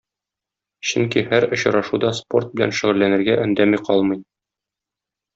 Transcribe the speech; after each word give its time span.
Чөнки 0.91 1.21
һәр 1.33 1.45
очрашуда 1.57 2.09
спорт 2.19 2.49
белән 2.57 2.73
шөгыльләнергә 2.77 3.35
өндәми 3.43 3.81
калмый. 3.91 4.23